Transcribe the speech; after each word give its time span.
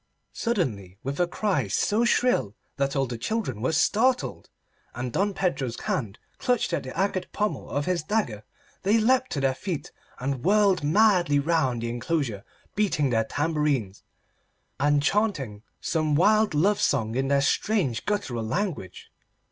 Suddenly, 0.33 0.97
with 1.03 1.19
a 1.19 1.27
cry 1.27 1.67
so 1.67 2.03
shrill 2.05 2.55
that 2.77 2.95
all 2.95 3.05
the 3.05 3.19
children 3.19 3.61
were 3.61 3.71
startled 3.71 4.49
and 4.95 5.13
Don 5.13 5.35
Pedro's 5.35 5.79
hand 5.81 6.17
clutched 6.39 6.73
at 6.73 6.81
the 6.81 6.97
agate 6.97 7.31
pommel 7.33 7.69
of 7.69 7.85
his 7.85 8.01
dagger, 8.01 8.43
they 8.81 8.97
leapt 8.97 9.31
to 9.33 9.39
their 9.39 9.53
feet 9.53 9.91
and 10.17 10.43
whirled 10.43 10.83
madly 10.83 11.37
round 11.37 11.83
the 11.83 11.89
enclosure 11.89 12.43
beating 12.73 13.11
their 13.11 13.25
tambourines, 13.25 14.01
and 14.79 15.03
chaunting 15.03 15.61
some 15.79 16.15
wild 16.15 16.55
love 16.55 16.81
song 16.81 17.13
in 17.13 17.27
their 17.27 17.39
strange 17.39 18.03
guttural 18.07 18.43
language. 18.43 19.11